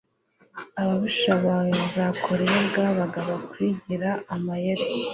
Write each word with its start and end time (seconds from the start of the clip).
ababisha 0.81 1.31
bawe 1.43 1.69
bazakora 1.79 2.41
iyo 2.49 2.61
bwabaga 2.69 3.19
bakwigira 3.29 4.09
amayeri 4.35 4.85